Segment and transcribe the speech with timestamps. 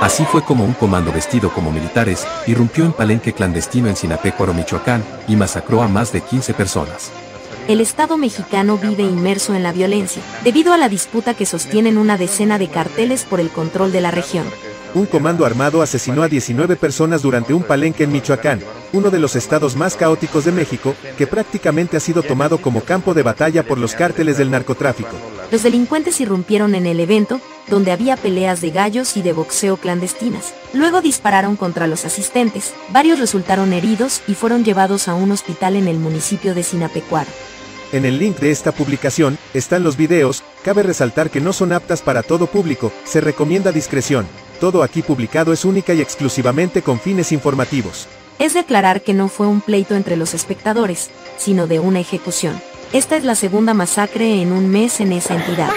[0.00, 5.04] Así fue como un comando vestido como militares, irrumpió en palenque clandestino en Sinapecuaro, Michoacán,
[5.28, 7.12] y masacró a más de 15 personas.
[7.68, 12.16] El Estado mexicano vive inmerso en la violencia, debido a la disputa que sostienen una
[12.16, 14.46] decena de carteles por el control de la región.
[14.94, 18.60] Un comando armado asesinó a 19 personas durante un palenque en Michoacán,
[18.94, 23.12] uno de los estados más caóticos de México, que prácticamente ha sido tomado como campo
[23.12, 25.16] de batalla por los cárteles del narcotráfico.
[25.50, 30.54] Los delincuentes irrumpieron en el evento, donde había peleas de gallos y de boxeo clandestinas.
[30.72, 35.88] Luego dispararon contra los asistentes, varios resultaron heridos y fueron llevados a un hospital en
[35.88, 37.30] el municipio de Sinapecuaro.
[37.92, 42.02] En el link de esta publicación, están los videos, cabe resaltar que no son aptas
[42.02, 44.28] para todo público, se recomienda discreción.
[44.60, 48.06] Todo aquí publicado es única y exclusivamente con fines informativos.
[48.38, 52.60] Es declarar que no fue un pleito entre los espectadores, sino de una ejecución.
[52.92, 55.70] Esta es la segunda masacre en un mes en esa entidad.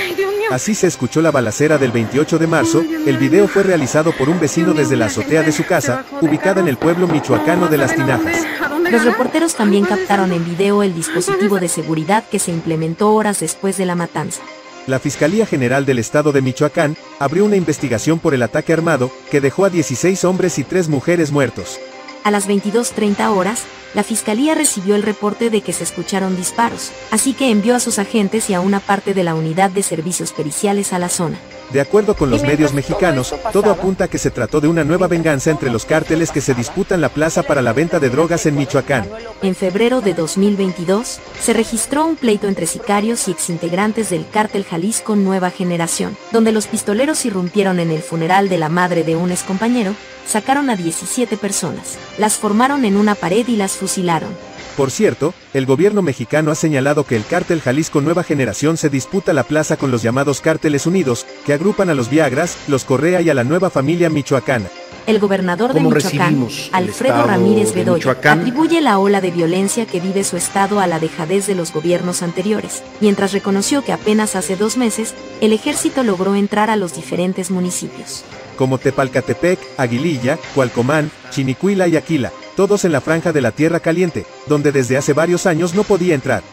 [0.50, 4.40] Así se escuchó la balacera del 28 de marzo, el video fue realizado por un
[4.40, 8.46] vecino desde la azotea de su casa, ubicada en el pueblo michoacano de Las Tinajas.
[8.92, 13.78] Los reporteros también captaron en video el dispositivo de seguridad que se implementó horas después
[13.78, 14.42] de la matanza.
[14.88, 19.40] La Fiscalía General del Estado de Michoacán abrió una investigación por el ataque armado, que
[19.40, 21.80] dejó a 16 hombres y 3 mujeres muertos.
[22.24, 27.34] A las 22.30 horas, la Fiscalía recibió el reporte de que se escucharon disparos, así
[27.34, 30.94] que envió a sus agentes y a una parte de la unidad de servicios periciales
[30.94, 31.38] a la zona.
[31.74, 35.08] De acuerdo con los medios mexicanos, todo apunta a que se trató de una nueva
[35.08, 38.56] venganza entre los cárteles que se disputan la plaza para la venta de drogas en
[38.56, 39.10] Michoacán.
[39.42, 45.16] En febrero de 2022, se registró un pleito entre sicarios y exintegrantes del cártel Jalisco
[45.16, 49.96] Nueva Generación, donde los pistoleros irrumpieron en el funeral de la madre de un excompañero,
[50.26, 54.30] sacaron a 17 personas, las formaron en una pared y las fusilaron.
[54.76, 59.32] Por cierto, el gobierno mexicano ha señalado que el cártel Jalisco Nueva Generación se disputa
[59.32, 63.30] la plaza con los llamados cárteles unidos, que agrupan a los Viagras, los Correa y
[63.30, 64.70] a la nueva familia michoacana.
[65.06, 70.38] El gobernador de Michoacán, Alfredo Ramírez Bedoya, atribuye la ola de violencia que vive su
[70.38, 75.14] estado a la dejadez de los gobiernos anteriores, mientras reconoció que apenas hace dos meses,
[75.42, 78.24] el ejército logró entrar a los diferentes municipios.
[78.56, 84.26] Como Tepalcatepec, Aguililla, Cualcomán, Chinicuila y Aquila, todos en la franja de la Tierra Caliente,
[84.48, 86.44] donde desde hace varios años no podía entrar.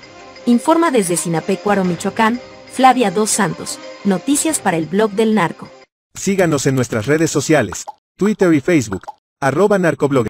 [0.47, 2.41] Informa desde Sinapecuaro, Michoacán,
[2.73, 5.69] Flavia Dos Santos, noticias para el blog del narco.
[6.15, 7.85] Síganos en nuestras redes sociales,
[8.17, 9.03] Twitter y Facebook,
[9.41, 10.27] arroba narcoblog.